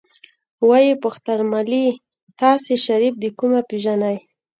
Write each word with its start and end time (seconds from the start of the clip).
ويې 0.67 0.93
پوښتل 1.03 1.39
مالې 1.51 1.85
تاسې 2.41 2.73
شريف 2.85 3.13
د 3.19 3.25
کومه 3.39 3.61
پېژنئ. 3.69 4.17